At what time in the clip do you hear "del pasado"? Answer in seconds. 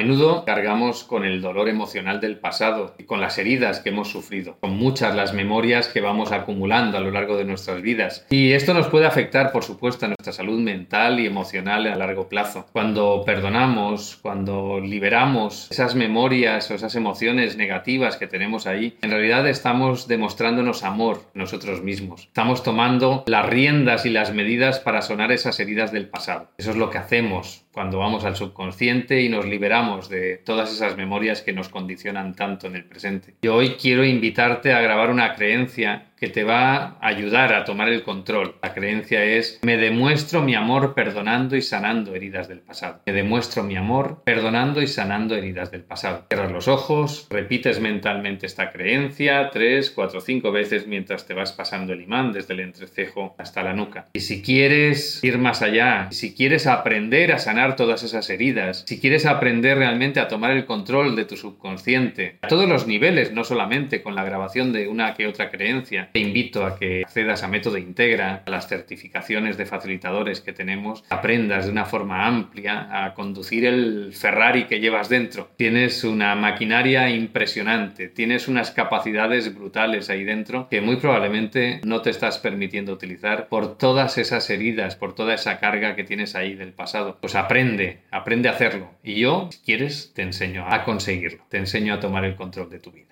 2.20-2.94, 25.92-26.48, 42.46-43.00, 45.70-46.26, 86.54-87.18